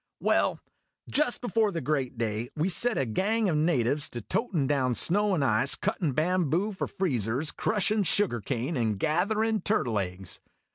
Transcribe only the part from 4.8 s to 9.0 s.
snow and ice, cuttin' bamboo for freezers, crushin' sugar cane, and